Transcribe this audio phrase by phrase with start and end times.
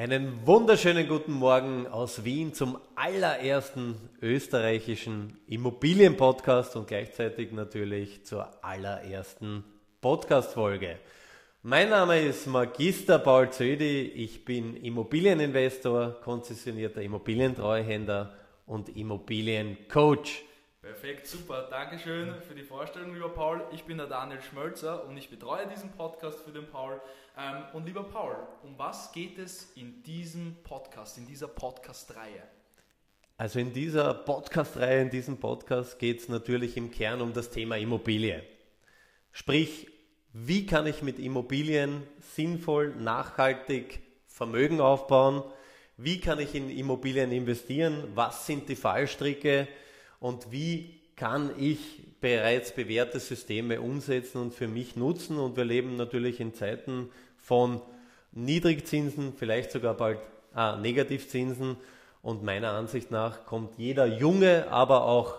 [0.00, 9.62] Einen wunderschönen guten Morgen aus Wien zum allerersten österreichischen Immobilienpodcast und gleichzeitig natürlich zur allerersten
[10.00, 10.98] Podcast-Folge.
[11.62, 14.00] Mein Name ist Magister Paul Zödi.
[14.00, 18.32] Ich bin Immobilieninvestor, konzessionierter Immobilientreuhänder
[18.64, 20.44] und Immobiliencoach.
[20.82, 21.68] Perfekt, super.
[21.70, 23.62] Dankeschön für die Vorstellung, lieber Paul.
[23.70, 27.02] Ich bin der Daniel Schmölzer und ich betreue diesen Podcast für den Paul.
[27.36, 32.42] Ähm, und lieber Paul, um was geht es in diesem Podcast, in dieser Podcast-Reihe?
[33.36, 37.76] Also in dieser Podcast-Reihe, in diesem Podcast geht es natürlich im Kern um das Thema
[37.76, 38.42] Immobilie.
[39.32, 39.86] Sprich,
[40.32, 45.42] wie kann ich mit Immobilien sinnvoll, nachhaltig Vermögen aufbauen?
[45.98, 48.12] Wie kann ich in Immobilien investieren?
[48.14, 49.68] Was sind die Fallstricke?
[50.20, 51.78] Und wie kann ich
[52.20, 55.38] bereits bewährte Systeme umsetzen und für mich nutzen?
[55.38, 57.80] Und wir leben natürlich in Zeiten von
[58.32, 60.18] Niedrigzinsen, vielleicht sogar bald
[60.54, 61.76] ah, Negativzinsen.
[62.22, 65.38] Und meiner Ansicht nach kommt jeder junge, aber auch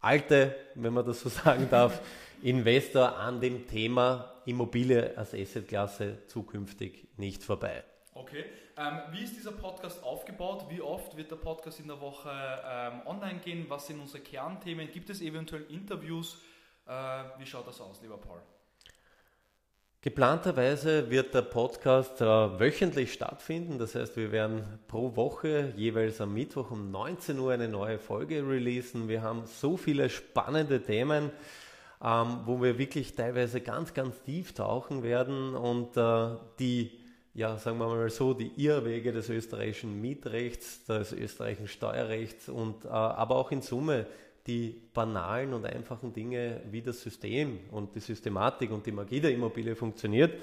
[0.00, 2.00] alte, wenn man das so sagen darf,
[2.42, 7.84] Investor an dem Thema Immobilie als Assetklasse zukünftig nicht vorbei.
[8.12, 8.44] Okay.
[8.76, 10.66] Ähm, wie ist dieser Podcast aufgebaut?
[10.68, 13.66] Wie oft wird der Podcast in der Woche ähm, online gehen?
[13.68, 14.90] Was sind unsere Kernthemen?
[14.90, 16.38] Gibt es eventuell Interviews?
[16.86, 16.92] Äh,
[17.38, 18.40] wie schaut das aus, lieber Paul?
[20.02, 23.78] Geplanterweise wird der Podcast äh, wöchentlich stattfinden.
[23.78, 28.42] Das heißt, wir werden pro Woche jeweils am Mittwoch um 19 Uhr eine neue Folge
[28.48, 29.08] releasen.
[29.08, 31.30] Wir haben so viele spannende Themen,
[32.02, 36.99] ähm, wo wir wirklich teilweise ganz, ganz tief tauchen werden und äh, die,
[37.34, 42.88] ja, sagen wir mal so, die Irrwege des österreichischen Mietrechts, des österreichischen Steuerrechts und äh,
[42.88, 44.06] aber auch in Summe
[44.46, 49.32] die banalen und einfachen Dinge, wie das System und die Systematik und die Magie der
[49.32, 50.34] Immobilie funktioniert,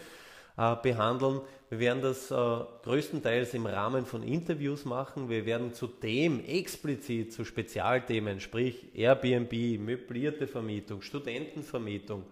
[0.55, 1.41] äh, behandeln.
[1.69, 5.29] Wir werden das äh, größtenteils im Rahmen von Interviews machen.
[5.29, 12.23] Wir werden zudem explizit zu Spezialthemen, sprich Airbnb, möblierte Vermietung, Studentenvermietung,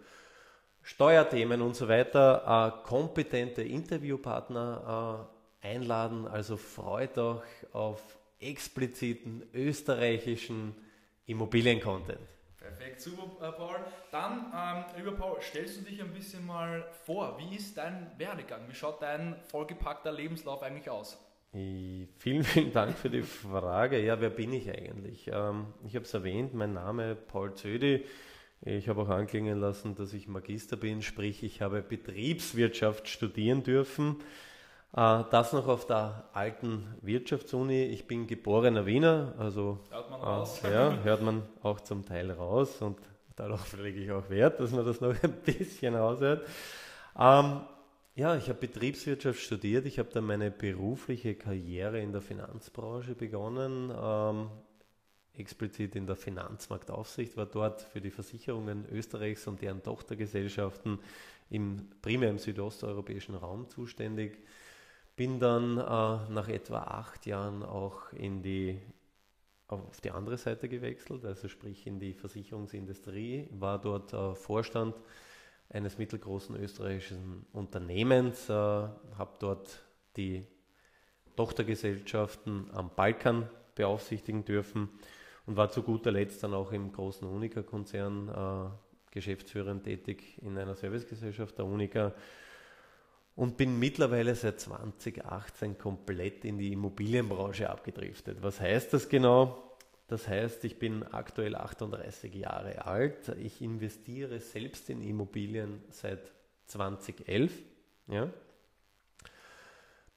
[0.85, 5.28] Steuerthemen und so weiter, äh, kompetente Interviewpartner
[5.63, 6.28] äh, einladen.
[6.28, 7.41] Also freut euch
[7.73, 10.75] auf expliziten österreichischen
[11.25, 12.19] Immobilien-Content.
[12.59, 13.78] Perfekt, super, äh, Paul.
[14.12, 17.35] Dann, ähm, lieber Paul, stellst du dich ein bisschen mal vor.
[17.40, 18.62] Wie ist dein Werdegang?
[18.69, 21.17] Wie schaut dein vollgepackter Lebenslauf eigentlich aus?
[21.52, 22.13] Vielen,
[22.44, 24.00] vielen Dank für die Frage.
[24.06, 25.31] Ja, wer bin ich eigentlich?
[25.34, 28.06] Ähm, ich habe es erwähnt, mein Name Paul Zödi.
[28.61, 34.17] Ich habe auch anklingen lassen, dass ich Magister bin, sprich ich habe Betriebswirtschaft studieren dürfen.
[34.95, 37.83] Äh, das noch auf der alten Wirtschaftsuni.
[37.85, 40.63] Ich bin geborener Wiener, also hört man, raus.
[40.63, 42.97] Äh, ja, hört man auch zum Teil raus und
[43.35, 46.47] darauf lege ich auch Wert, dass man das noch ein bisschen raushört.
[47.17, 47.61] Ähm,
[48.16, 49.85] ja, ich habe Betriebswirtschaft studiert.
[49.85, 54.49] Ich habe dann meine berufliche Karriere in der Finanzbranche begonnen, ähm,
[55.38, 61.00] explizit in der Finanzmarktaufsicht, war dort für die Versicherungen Österreichs und deren Tochtergesellschaften
[61.50, 64.38] im, primär im südosteuropäischen Raum zuständig.
[65.16, 68.79] Bin dann äh, nach etwa acht Jahren auch in die,
[69.68, 74.96] auf die andere Seite gewechselt, also sprich in die Versicherungsindustrie, war dort äh, Vorstand
[75.69, 79.84] eines mittelgroßen österreichischen Unternehmens, äh, habe dort
[80.17, 80.46] die
[81.35, 84.90] Tochtergesellschaften am Balkan beaufsichtigen dürfen
[85.45, 90.75] und war zu guter Letzt dann auch im großen Unica-Konzern äh, geschäftsführend tätig in einer
[90.75, 92.13] Servicegesellschaft der Unica
[93.35, 98.41] und bin mittlerweile seit 2018 komplett in die Immobilienbranche abgedriftet.
[98.41, 99.61] Was heißt das genau?
[100.08, 103.29] Das heißt, ich bin aktuell 38 Jahre alt.
[103.40, 106.31] Ich investiere selbst in Immobilien seit
[106.67, 107.52] 2011.
[108.08, 108.29] Ja.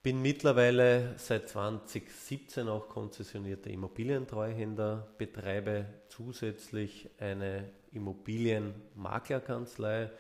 [0.09, 10.11] Bin mittlerweile seit 2017 auch konzessionierter Immobilientreuhänder, betreibe zusätzlich eine Immobilienmaklerkanzlei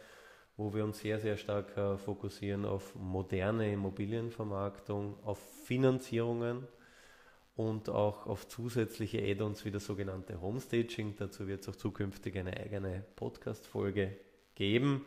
[0.58, 6.68] wo wir uns sehr, sehr stark äh, fokussieren auf moderne Immobilienvermarktung, auf Finanzierungen
[7.56, 11.16] und auch auf zusätzliche Add-ons wie das sogenannte Homestaging.
[11.16, 14.18] Dazu wird es auch zukünftig eine eigene Podcast-Folge
[14.54, 15.06] geben.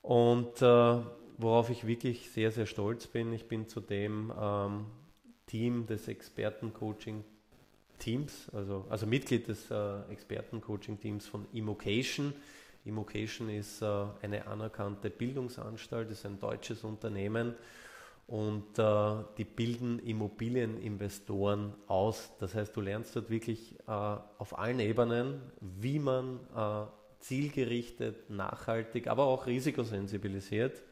[0.00, 1.00] Und äh,
[1.38, 4.86] worauf ich wirklich sehr, sehr stolz bin, ich bin zudem ähm,
[5.46, 7.24] Team des Expertencoaching
[7.98, 12.34] Teams, also, also Mitglied des äh, Experten-Coaching-Teams von Immocation.
[12.84, 13.86] Immocation ist äh,
[14.22, 17.54] eine anerkannte Bildungsanstalt, ist ein deutsches Unternehmen
[18.26, 22.30] und äh, die bilden Immobilieninvestoren aus.
[22.38, 26.86] Das heißt, du lernst dort wirklich äh, auf allen Ebenen, wie man äh,
[27.20, 30.82] zielgerichtet, nachhaltig, aber auch risikosensibilisiert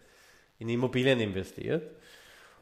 [0.59, 1.91] in Immobilien investiert.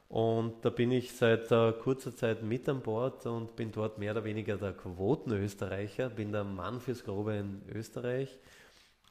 [0.09, 4.13] Und da bin ich seit äh, kurzer Zeit mit an Bord und bin dort mehr
[4.13, 8.39] oder weniger der Quotenösterreicher, bin der Mann fürs Grobe in Österreich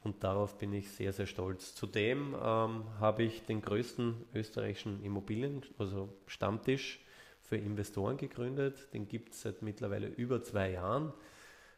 [0.04, 1.74] und darauf bin ich sehr, sehr stolz.
[1.74, 7.00] Zudem ähm, habe ich den größten österreichischen Immobilien, also Stammtisch
[7.42, 8.92] für Investoren gegründet.
[8.92, 11.12] Den gibt es seit mittlerweile über zwei Jahren.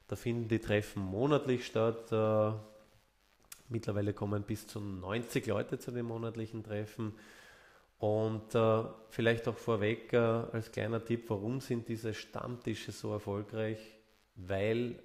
[0.09, 2.13] Da finden die Treffen monatlich statt.
[2.13, 2.53] Äh,
[3.69, 7.15] mittlerweile kommen bis zu 90 Leute zu den monatlichen Treffen.
[7.99, 13.79] Und äh, vielleicht auch vorweg äh, als kleiner Tipp, warum sind diese Stammtische so erfolgreich?
[14.35, 15.03] Weil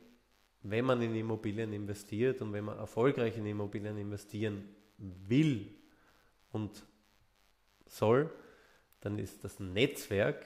[0.63, 4.67] wenn man in Immobilien investiert und wenn man erfolgreich in Immobilien investieren
[4.97, 5.73] will
[6.51, 6.83] und
[7.88, 8.29] soll,
[9.01, 10.45] dann ist das Netzwerk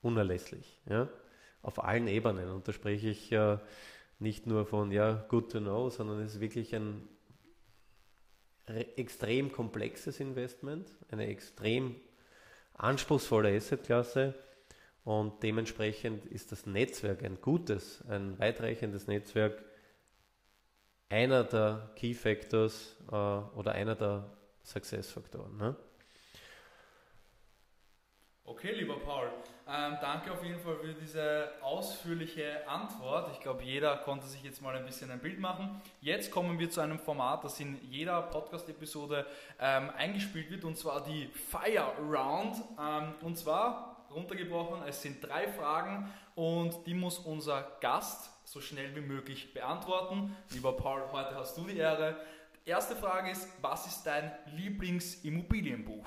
[0.00, 0.80] unerlässlich.
[0.88, 1.08] Ja?
[1.62, 2.50] Auf allen Ebenen.
[2.50, 3.58] Und da spreche ich äh,
[4.18, 7.06] nicht nur von, ja, good to know, sondern es ist wirklich ein
[8.96, 11.96] extrem komplexes Investment, eine extrem
[12.74, 14.34] anspruchsvolle Assetklasse
[15.04, 19.64] und dementsprechend ist das Netzwerk ein gutes, ein weitreichendes Netzwerk
[21.08, 25.56] einer der Key Factors äh, oder einer der Success Faktoren.
[25.56, 25.76] Ne?
[28.44, 29.30] Okay, lieber Paul,
[29.68, 33.30] ähm, danke auf jeden Fall für diese ausführliche Antwort.
[33.32, 35.80] Ich glaube, jeder konnte sich jetzt mal ein bisschen ein Bild machen.
[36.00, 39.26] Jetzt kommen wir zu einem Format, das in jeder Podcast-Episode
[39.58, 42.56] ähm, eingespielt wird, und zwar die Fire Round.
[42.78, 48.94] Ähm, und zwar runtergebrochen, es sind drei Fragen und die muss unser Gast so schnell
[48.94, 50.36] wie möglich beantworten.
[50.52, 52.16] Lieber Paul, heute hast du die Ehre.
[52.64, 56.06] Erste Frage ist, was ist dein Lieblingsimmobilienbuch?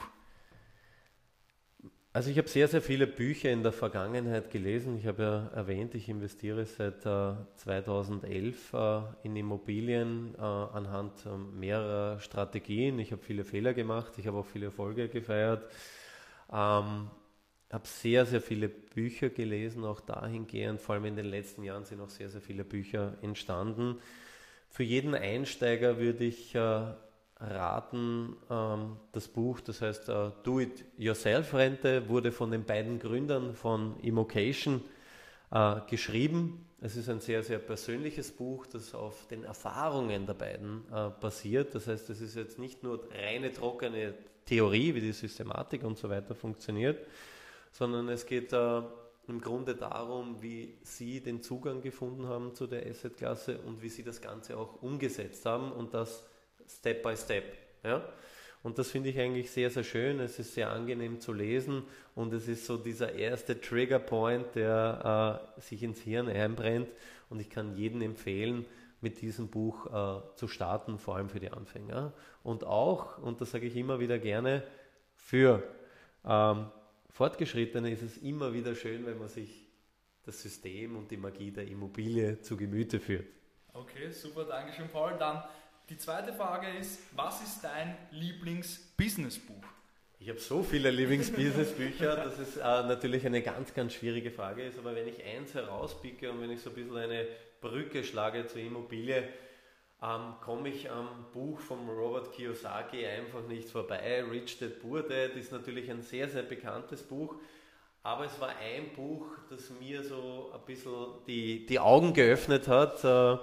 [2.11, 4.97] Also ich habe sehr, sehr viele Bücher in der Vergangenheit gelesen.
[4.97, 11.59] Ich habe ja erwähnt, ich investiere seit äh, 2011 äh, in Immobilien äh, anhand ähm,
[11.59, 12.97] mehrerer Strategien.
[12.97, 15.69] Ich habe viele Fehler gemacht, ich habe auch viele Erfolge gefeiert.
[16.51, 17.11] Ähm,
[17.71, 20.81] habe sehr, sehr viele Bücher gelesen, auch dahingehend.
[20.81, 23.99] Vor allem in den letzten Jahren sind auch sehr, sehr viele Bücher entstanden.
[24.67, 26.91] Für jeden Einsteiger würde ich äh,
[27.39, 32.99] raten, ähm, das Buch, das heißt äh, Do It Yourself Rente, wurde von den beiden
[32.99, 34.81] Gründern von Immocation
[35.51, 36.65] äh, geschrieben.
[36.81, 41.75] Es ist ein sehr, sehr persönliches Buch, das auf den Erfahrungen der beiden äh, basiert.
[41.75, 44.13] Das heißt, es ist jetzt nicht nur reine trockene
[44.45, 47.05] Theorie, wie die Systematik und so weiter funktioniert,
[47.71, 48.81] sondern es geht äh,
[49.27, 54.03] im Grunde darum, wie Sie den Zugang gefunden haben zu der Assetklasse und wie Sie
[54.03, 56.23] das Ganze auch umgesetzt haben und das
[56.69, 57.43] Step by Step.
[57.83, 58.07] Ja?
[58.61, 60.19] Und das finde ich eigentlich sehr, sehr schön.
[60.19, 61.83] Es ist sehr angenehm zu lesen
[62.13, 66.89] und es ist so dieser erste Trigger Point, der äh, sich ins Hirn einbrennt.
[67.29, 68.65] Und ich kann jedem empfehlen,
[69.01, 72.13] mit diesem Buch äh, zu starten, vor allem für die Anfänger.
[72.43, 74.63] Und auch, und das sage ich immer wieder gerne,
[75.15, 75.63] für
[76.25, 76.67] ähm,
[77.09, 79.67] Fortgeschrittene ist es immer wieder schön, wenn man sich
[80.23, 83.25] das System und die Magie der Immobilie zu Gemüte führt.
[83.73, 85.15] Okay, super, danke schön, Paul.
[85.17, 85.43] Dann
[85.89, 89.63] die zweite Frage ist, was ist dein Lieblings-Business-Buch?
[90.19, 94.77] Ich habe so viele Lieblings-Business-Bücher, dass es äh, natürlich eine ganz, ganz schwierige Frage ist.
[94.77, 97.25] Aber wenn ich eins herauspicke und wenn ich so ein bisschen eine
[97.61, 99.27] Brücke schlage zur Immobilie,
[100.03, 104.23] ähm, komme ich am Buch von Robert Kiyosaki einfach nicht vorbei.
[104.29, 107.35] Rich Dad Poor Dad ist natürlich ein sehr, sehr bekanntes Buch.
[108.03, 113.03] Aber es war ein Buch, das mir so ein bisschen die, die Augen geöffnet hat.
[113.03, 113.39] Äh,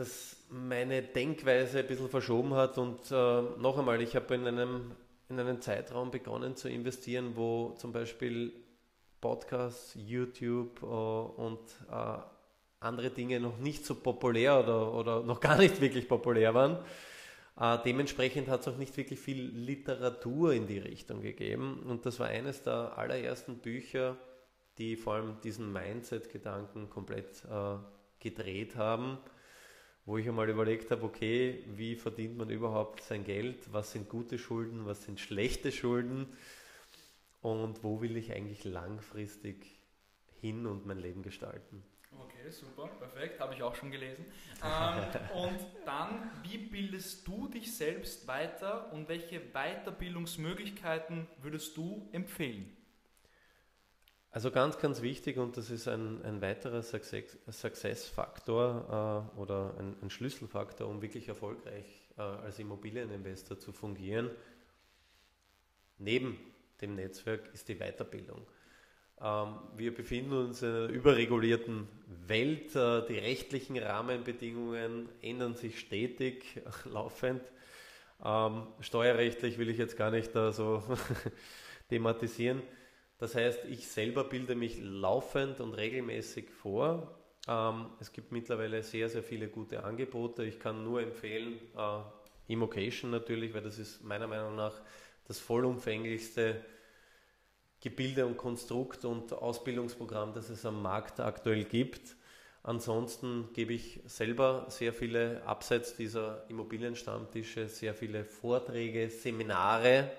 [0.00, 2.78] das meine Denkweise ein bisschen verschoben hat.
[2.78, 4.92] Und äh, noch einmal, ich habe in einem,
[5.28, 8.52] in einem Zeitraum begonnen zu investieren, wo zum Beispiel
[9.20, 12.18] Podcasts, YouTube äh, und äh,
[12.80, 16.78] andere Dinge noch nicht so populär oder, oder noch gar nicht wirklich populär waren.
[17.60, 21.84] Äh, dementsprechend hat es auch nicht wirklich viel Literatur in die Richtung gegeben.
[21.86, 24.16] Und das war eines der allerersten Bücher,
[24.78, 27.76] die vor allem diesen Mindset-Gedanken komplett äh,
[28.18, 29.18] gedreht haben
[30.06, 34.38] wo ich einmal überlegt habe, okay, wie verdient man überhaupt sein Geld, was sind gute
[34.38, 36.26] Schulden, was sind schlechte Schulden
[37.40, 39.66] und wo will ich eigentlich langfristig
[40.40, 41.84] hin und mein Leben gestalten.
[42.18, 44.24] Okay, super, perfekt, habe ich auch schon gelesen.
[44.64, 45.04] Ähm,
[45.34, 52.76] und dann, wie bildest du dich selbst weiter und welche Weiterbildungsmöglichkeiten würdest du empfehlen?
[54.32, 60.10] Also ganz, ganz wichtig und das ist ein, ein weiterer Success-Faktor äh, oder ein, ein,
[60.10, 64.30] Schlüsselfaktor, um wirklich erfolgreich äh, als Immobilieninvestor zu fungieren.
[65.98, 66.38] Neben
[66.80, 68.46] dem Netzwerk ist die Weiterbildung.
[69.20, 71.88] Ähm, wir befinden uns in einer überregulierten
[72.28, 72.76] Welt.
[72.76, 77.42] Äh, die rechtlichen Rahmenbedingungen ändern sich stetig, laufend.
[78.24, 80.84] Ähm, steuerrechtlich will ich jetzt gar nicht da so
[81.88, 82.62] thematisieren.
[83.20, 87.14] Das heißt, ich selber bilde mich laufend und regelmäßig vor.
[87.46, 90.42] Ähm, es gibt mittlerweile sehr, sehr viele gute Angebote.
[90.44, 92.00] Ich kann nur empfehlen, äh,
[92.52, 94.72] Immocation natürlich, weil das ist meiner Meinung nach
[95.28, 96.64] das vollumfänglichste
[97.82, 102.16] Gebilde und Konstrukt und Ausbildungsprogramm, das es am Markt aktuell gibt.
[102.62, 110.10] Ansonsten gebe ich selber sehr viele, abseits dieser Immobilienstammtische, sehr viele Vorträge, Seminare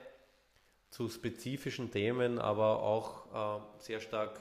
[0.92, 4.40] zu spezifischen Themen, aber auch äh, sehr stark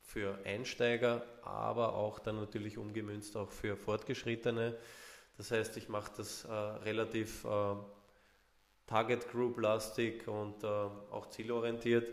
[0.00, 4.76] für Einsteiger, aber auch dann natürlich umgemünzt auch für Fortgeschrittene.
[5.36, 7.74] Das heißt, ich mache das äh, relativ äh,
[8.86, 12.10] Target Group lastig und äh, auch zielorientiert.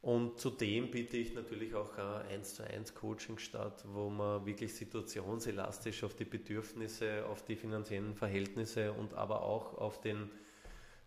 [0.00, 4.74] Und zudem biete ich natürlich auch ein 1 zu 1 Coaching statt, wo man wirklich
[4.74, 10.30] situationselastisch auf die Bedürfnisse, auf die finanziellen Verhältnisse und aber auch auf den,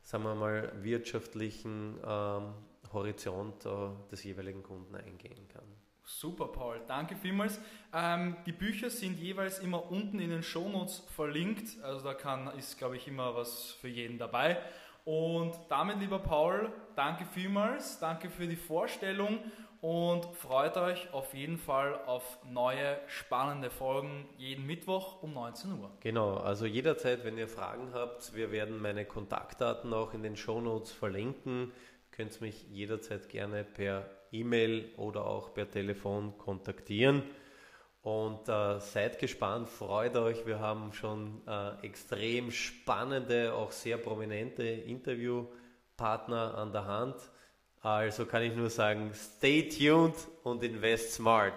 [0.03, 2.53] sagen wir mal, wirtschaftlichen ähm,
[2.91, 3.69] Horizont äh,
[4.11, 5.63] des jeweiligen Kunden eingehen kann.
[6.03, 6.81] Super, Paul.
[6.87, 7.59] Danke vielmals.
[7.93, 11.81] Ähm, die Bücher sind jeweils immer unten in den Shownotes verlinkt.
[11.83, 14.61] Also da kann, ist, glaube ich, immer was für jeden dabei.
[15.05, 17.99] Und damit, lieber Paul, danke vielmals.
[17.99, 19.39] Danke für die Vorstellung
[19.81, 25.89] und freut euch auf jeden Fall auf neue spannende Folgen jeden Mittwoch um 19 Uhr.
[26.01, 30.91] Genau, also jederzeit, wenn ihr Fragen habt, wir werden meine Kontaktdaten auch in den Shownotes
[30.91, 31.71] verlinken.
[31.71, 37.23] Ihr könnt mich jederzeit gerne per E-Mail oder auch per Telefon kontaktieren.
[38.01, 40.45] Und äh, seid gespannt, freut euch.
[40.47, 47.15] Wir haben schon äh, extrem spannende, auch sehr prominente Interviewpartner an der Hand.
[47.81, 51.53] Also kann ich nur sagen, stay tuned und invest smart.